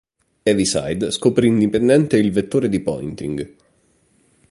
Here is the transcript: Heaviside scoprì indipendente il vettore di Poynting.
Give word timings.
Heaviside 0.41 1.11
scoprì 1.11 1.45
indipendente 1.45 2.17
il 2.17 2.31
vettore 2.31 2.69
di 2.69 2.79
Poynting. 2.79 3.55